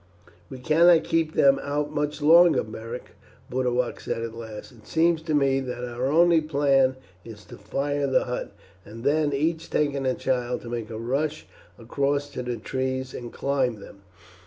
[0.49, 3.11] "We cannot keep them out much longer, Beric,"
[3.51, 4.71] Boduoc said at last.
[4.71, 8.51] "It seems to me that our only plan is to fire the hut,
[8.83, 11.45] and then, each taking a child, to make a rush
[11.77, 14.01] across to the trees and climb them.